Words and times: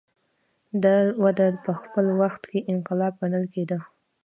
دا 0.83 0.95
وده 1.23 1.47
په 1.65 1.71
خپل 1.81 2.05
وخت 2.21 2.41
کې 2.49 2.65
انقلاب 2.71 3.13
ګڼل 3.21 3.45
کېده. 3.53 3.77